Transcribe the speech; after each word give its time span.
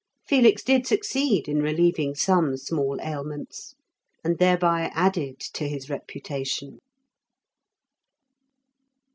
Felix 0.25 0.63
did 0.63 0.87
succeed 0.87 1.47
in 1.47 1.61
relieving 1.61 2.15
some 2.15 2.57
small 2.57 2.97
ailments, 3.03 3.75
and 4.23 4.39
thereby 4.39 4.89
added 4.95 5.39
to 5.39 5.67
his 5.67 5.91
reputation. 5.91 6.79